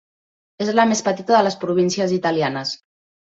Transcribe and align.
És 0.63 0.71
la 0.77 0.85
més 0.91 1.03
petita 1.09 1.35
de 1.37 1.43
les 1.47 1.59
províncies 1.65 2.17
italianes. 2.17 2.73